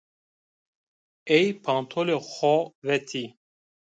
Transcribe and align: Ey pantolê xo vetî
Ey 1.37 1.47
pantolê 1.63 2.17
xo 2.33 2.55
vetî 2.87 3.25